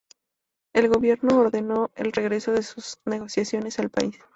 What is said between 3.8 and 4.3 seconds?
país.